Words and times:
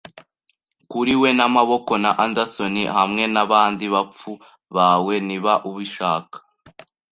kuri 0.91 1.13
we, 1.21 1.29
n'amaboko, 1.37 1.91
na 2.03 2.11
Anderson, 2.25 2.75
hamwe 2.97 3.23
nabandi 3.33 3.85
bapfu 3.93 4.31
bawe. 4.75 5.13
Niba 5.27 5.53
ubishaka 5.69 6.37